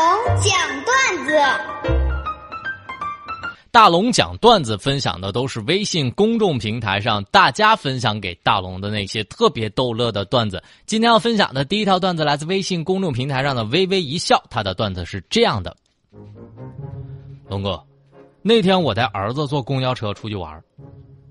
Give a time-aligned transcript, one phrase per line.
[0.00, 0.08] 龙
[0.40, 1.38] 讲段子，
[3.70, 10.62] 大龙讲段子分享的都是微信公众平台上大家分享给大龙的那些特别逗乐的段子。
[10.86, 15.76] 今天要分享的第一条段子来自微信公众平台上的微微一笑，他的段子是这样的：
[17.46, 17.84] 龙哥，
[18.40, 20.64] 那天我带儿子坐公交车出去玩，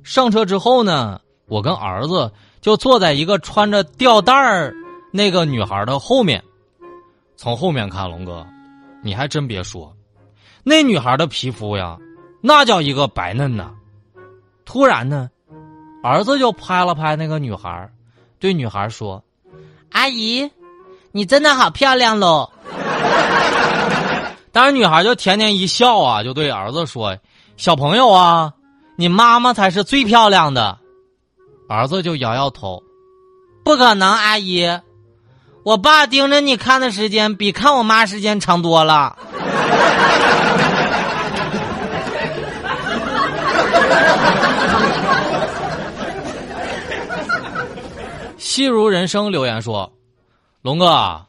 [0.04, 2.32] 上车之后呢，我跟儿子
[2.62, 4.72] 就坐在一个穿着吊带儿
[5.12, 6.44] 那个女孩的后面。
[7.36, 8.46] 从后面看，龙哥，
[9.02, 9.96] 你还真别说，
[10.64, 11.98] 那女孩的皮肤呀，
[12.42, 13.72] 那叫一个白嫩呐。
[14.66, 15.30] 突然呢，
[16.04, 17.90] 儿子就拍了拍那个女孩，
[18.40, 19.24] 对女孩说
[19.92, 20.50] ：“阿姨，
[21.12, 22.50] 你真的好漂亮喽。
[24.52, 27.18] ”当然，女孩就甜甜一笑啊，就对儿子说
[27.58, 28.54] ：“小朋友啊，
[28.96, 30.78] 你妈妈才是最漂亮的。”
[31.70, 32.84] 儿子就摇摇头
[33.64, 34.68] ：“不可能，阿姨。”
[35.70, 39.16] 我爸盯着你看的时间比看我妈时间长多了。
[48.40, 49.94] 戏如人生留言说
[50.64, 51.24] ：“龙哥，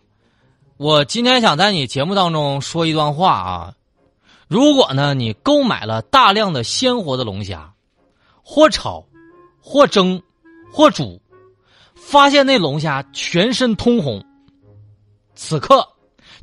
[0.78, 3.74] 我今天想在你节目当中说一段话啊。
[4.48, 7.70] 如果呢，你购买了大量的鲜活的龙虾，
[8.42, 9.04] 或炒，
[9.60, 10.22] 或蒸，
[10.72, 11.20] 或煮，
[11.94, 14.24] 发现那龙虾全身通红。”
[15.42, 15.88] 此刻，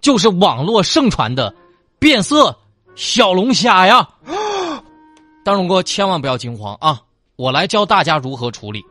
[0.01, 1.53] 就是网络盛传的
[1.99, 2.57] 变色
[2.95, 4.09] 小龙虾呀！
[5.45, 6.99] 大龙哥千万不要惊慌啊！
[7.35, 8.83] 我来教大家如何处理。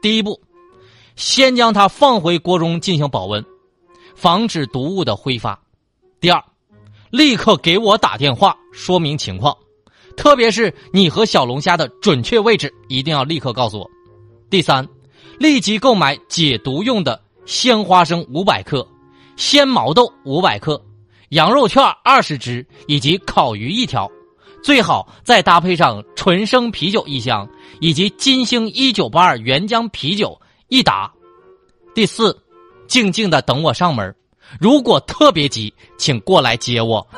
[0.00, 0.40] 第一步，
[1.16, 3.44] 先将它放回锅中进行保温，
[4.14, 5.60] 防止毒物的挥发。
[6.20, 6.40] 第二，
[7.10, 9.54] 立刻给我打电话说明情况，
[10.16, 13.90] 特别是你和小龙虾的准确位置，一定要立刻告诉我。
[14.48, 14.88] 第三，
[15.40, 18.86] 立即购买解毒用的鲜花生五百克。
[19.40, 20.78] 鲜毛豆五百克，
[21.30, 24.06] 羊肉串二十只，以及烤鱼一条，
[24.62, 27.48] 最好再搭配上纯生啤酒一箱，
[27.80, 31.10] 以及金星一九八二原浆啤酒一打。
[31.94, 32.38] 第四，
[32.86, 34.14] 静静的等我上门，
[34.60, 37.04] 如果特别急，请过来接我。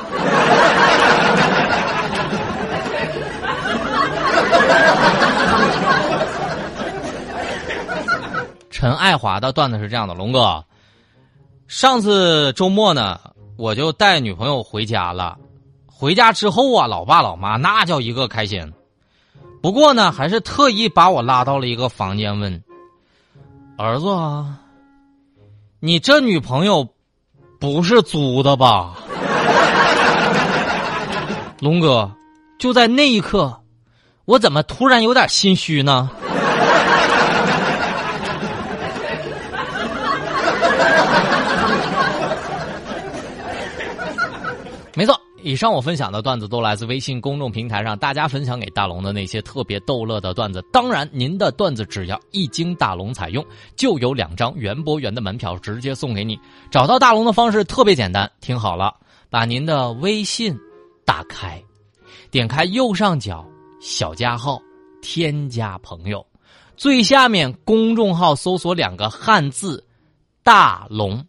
[8.71, 10.65] 陈爱华的段子是这样的，龙哥。
[11.73, 13.19] 上次周末呢，
[13.57, 15.39] 我就带女朋友回家了。
[15.87, 18.71] 回家之后啊，老爸老妈那叫一个开心。
[19.63, 22.63] 不过呢，还是特意把我拉到了一个房间，问
[23.79, 24.59] ：“儿子，啊，
[25.81, 26.87] 你这女朋友
[27.59, 28.95] 不是租的吧？”
[31.59, 32.13] 龙哥，
[32.59, 33.63] 就在那一刻，
[34.27, 36.11] 我怎么突然有点心虚呢？
[44.95, 50.65] 没错，以上我分享的段子都来自微信公众平台上大家分享给大龙的那些特别逗乐的段子。
[50.73, 53.45] 当然，您的段子只要一经大龙采用，
[53.77, 56.39] 就有两张园博园的门票直接送给你。
[56.71, 58.95] 找到大龙的方式特别简单，听好了，
[59.31, 60.57] 把您的微信
[61.05, 61.63] 打开，
[62.31, 63.45] 点开右上角
[63.81, 64.63] 小加号，
[65.03, 66.25] 添加朋友，
[66.77, 69.85] 最下面公众号搜索两个汉字
[70.45, 71.25] “大龙”。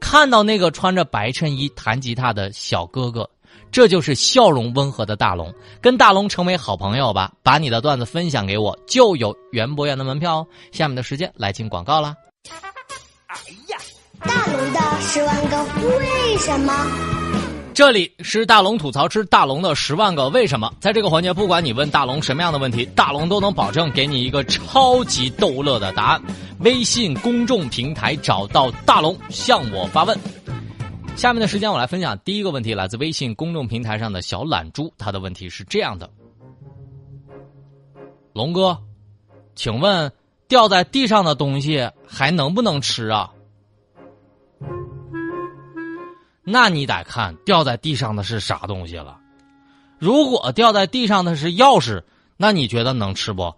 [0.00, 3.28] 看到那个穿着白衬衣弹吉他的小哥哥，
[3.70, 5.52] 这就是笑容温和的大龙。
[5.80, 10.46] 跟大龙成为好朋友吧，把你的段子分享给我，就有园博园的门票哦。
[10.72, 12.14] 下面的时间来进广告啦。
[13.26, 13.36] 哎
[13.68, 13.78] 呀，
[14.20, 15.64] 大龙的十万个
[15.98, 16.86] 为什么？
[17.74, 26.22] 这里是大龙吐槽之大龙的十万个为什么，在这个环节，不管你问大龙什么样的问题，大龙都能保证给你一个超级逗乐的答案。
[26.58, 30.18] 微信公众平台找到大龙，向我发问。
[31.14, 36.10] 下面的时间，我来分享第一个问题，来自微信公众平台上的小懒猪，他的问题是这样的：
[38.32, 38.76] 龙哥，
[39.54, 40.10] 请问
[40.48, 43.30] 掉在地上的东西还能不能吃啊？
[46.42, 49.16] 那你得看掉在地上的是啥东西了。
[50.00, 52.02] 如果掉在地上的是钥匙，
[52.36, 53.54] 那你觉得能吃不？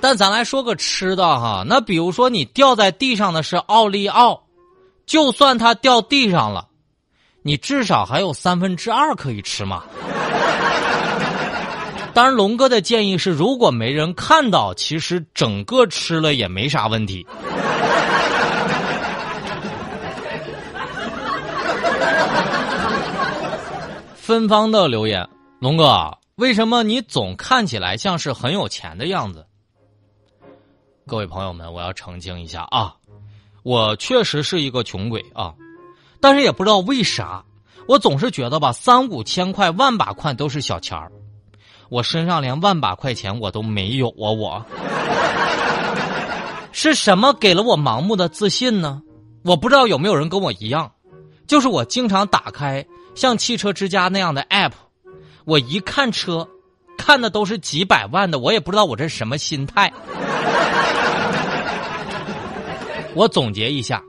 [0.00, 4.42] 但咱来说个吃的哈，那比如说你掉在地上的是奥利奥，
[5.06, 6.68] 就算它掉地上了，
[7.42, 9.84] 你至少还有三分之二可以吃嘛。
[12.12, 17.26] 当然，龙哥的建议是，如果没人看到，其实整个吃了也没啥问题。
[24.16, 25.28] 芬芳的留言，
[25.60, 29.46] 龙哥，为什么你总看起来像是很有钱的样子？
[31.06, 32.92] 各位朋友们，我要澄清一下啊，
[33.66, 35.52] 我确实是一个穷鬼啊，
[36.20, 37.44] 但是也不知道为啥，
[37.88, 41.10] 我总是觉得吧，三五千块、万把块都是小钱儿，
[41.88, 44.30] 我身上连万把块钱我都没有啊！
[44.38, 44.64] 我
[46.70, 49.02] 是什么给了我盲目的自信呢？
[49.42, 50.92] 我不知道有没有人跟我一样，
[51.48, 52.86] 就是我经常打开
[53.16, 54.74] 像汽车之家那样的 app，
[55.44, 56.48] 我一看车，
[56.96, 59.92] 看的都是几百万的，我也不知道我这是什么心态。
[63.16, 64.02] 我总结一下，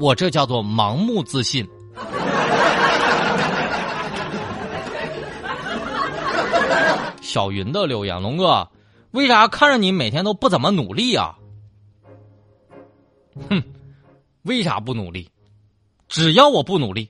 [0.00, 1.64] 我这叫做盲目自信。
[7.22, 8.68] 小云的留言，龙哥，
[9.12, 11.36] 为啥看着你每天都不怎么努力啊？
[13.48, 13.62] 哼。
[14.42, 15.30] 为啥不努力？
[16.08, 17.08] 只要我不努力，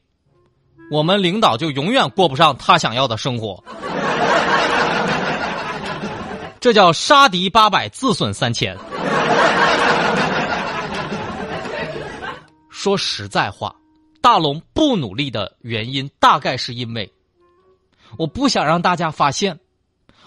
[0.90, 3.64] 我们领导就永远过不上他想要的生活。
[6.60, 8.76] 这叫杀敌八百，自损三千。
[12.82, 13.76] 说实在话，
[14.20, 17.12] 大龙不努力的原因，大概是因为
[18.18, 19.56] 我不想让大家发现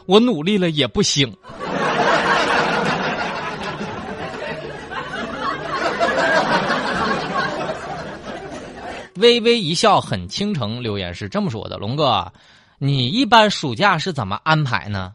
[0.05, 1.35] 我努力了也不行。
[9.15, 12.31] 微微一笑很倾城，留言是这么说的：“龙哥，
[12.77, 15.13] 你一般暑假是怎么安排呢？”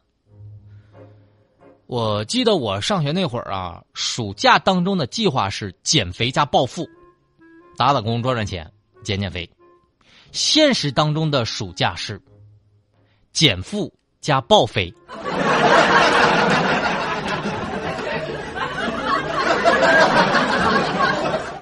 [1.89, 6.87] 我记得我上学那会儿啊，暑假当中的计划是减肥加暴富，
[7.81, 8.71] 打打工赚赚钱，
[9.03, 9.51] 减减肥。
[10.33, 12.21] 现实当中的暑假是
[13.33, 13.91] 减负
[14.21, 14.93] 加暴肥。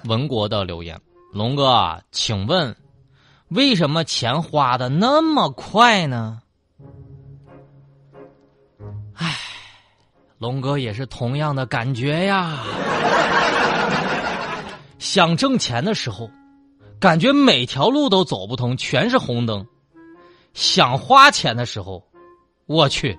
[0.06, 1.00] 文国的留言。
[1.32, 2.74] 龙哥，请问，
[3.50, 6.40] 为什么钱花的那么快呢？
[9.14, 9.36] 唉，
[10.38, 12.58] 龙哥也是同样的感觉呀。
[14.98, 16.28] 想挣钱的时候，
[16.98, 19.64] 感觉每条路都走不通，全是红灯；
[20.54, 22.02] 想花钱的时候，
[22.66, 23.18] 我去，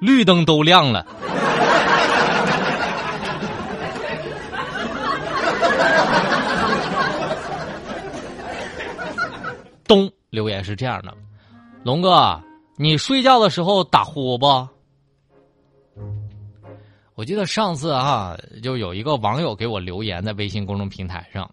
[0.00, 1.06] 绿灯都亮了。
[9.86, 11.14] 东留言是这样的：
[11.82, 12.40] 龙哥，
[12.76, 14.68] 你睡觉的时候打呼不？
[17.14, 21.48] 我记得上次啊，就有一个网友给我留言在微信公众平台上，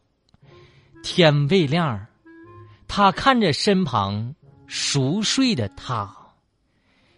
[1.03, 2.03] 天未亮，
[2.87, 4.33] 他看着身旁
[4.65, 6.11] 熟睡的他，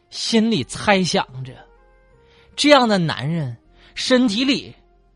[0.09, 1.53] 心里猜想着，
[2.53, 3.55] 这样的男人
[3.95, 4.75] 身体里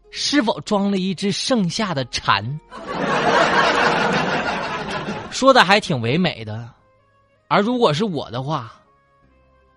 [0.09, 2.57] 是否装了一只剩下的蝉？
[5.29, 6.73] 说的还挺唯美的，
[7.49, 8.71] 而如果是我的话，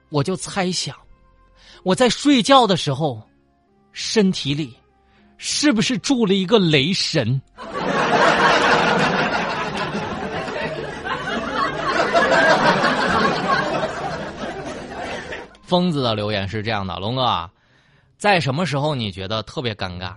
[0.09, 0.97] 我就猜想，
[1.83, 3.21] 我在睡觉的时候，
[3.93, 4.75] 身体里
[5.39, 7.41] 是不是住了一个雷神？
[15.63, 17.51] 疯子的留言是这样的：龙哥，
[18.19, 20.13] 在什么时候你觉得特别尴尬？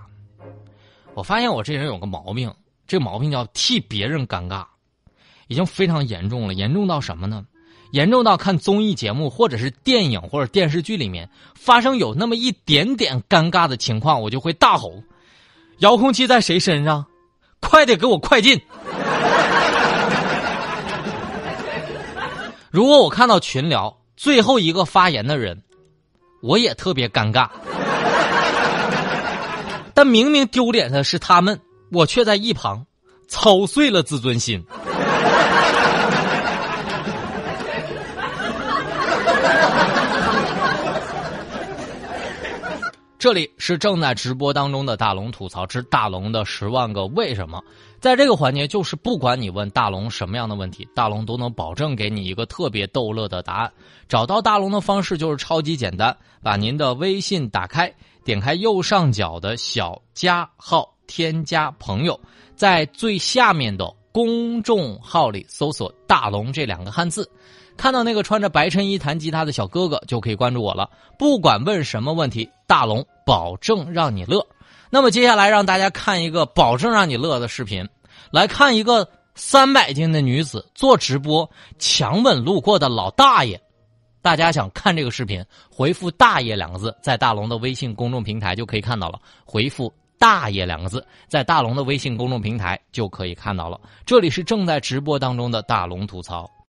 [1.14, 2.54] 我发现我这人有个毛病，
[2.88, 4.66] 这毛病叫替别人尴尬。
[5.48, 7.46] 已经非常严重了，严重到什么呢？
[7.94, 14.96] 严重到看综艺节目或者是电影或者电视剧里面发生有那么一点点尴尬的情况，我就会大吼
[15.78, 17.06] ：“遥控器在谁身上？
[17.60, 18.60] 快点给我快进！”
[22.72, 25.62] 如果我看到群聊最后一个发言的人，
[26.42, 27.48] 我也特别尴尬。
[29.94, 32.88] 但明明丢脸的是他们，我却在一旁
[33.28, 34.66] 操碎了自尊心。
[43.24, 47.64] 这里是正在直播当中的大龙吐槽之大龙的十万个为什么，
[48.02, 53.72] 在这个环节，就是不管你问大龙什么样的问题，大龙都能保证给你一个特别逗乐的答案。
[54.10, 57.90] 找到大龙的方式就是超级简单，把您的微信打开，
[58.26, 62.20] 点开右上角的小加号，添加朋友，
[62.58, 67.26] 在最下面的公众号里搜索“大龙”这两个汉字。
[67.76, 70.90] 看到那个穿着白衬衣弹吉他的小哥哥，就可以关注我了。
[71.18, 74.46] 不管问什么问题，大龙保证让你乐。
[74.90, 77.88] 那么接下来让大家看一个保证让你乐的视频，
[78.32, 81.50] 来看一个三百斤的女子做直播
[81.80, 83.60] 强吻路过的老大爷。
[84.22, 89.20] 大家想看这个视频，回复“大爷”两个字，在大龙的微信公众平台就可以看到了。
[89.44, 93.78] 回复“大爷”两个字，在大龙的微信公众平台就可以看到了。
[94.06, 96.50] 这里是正在直播当中的大龙吐槽。